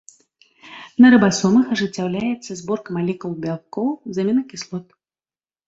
На 1.05 1.11
рыбасомах 1.13 1.65
ажыццяўляецца 1.75 2.51
зборка 2.63 2.89
малекул 2.97 3.39
бялкоў 3.47 3.87
з 4.15 4.27
амінакіслот. 4.27 4.85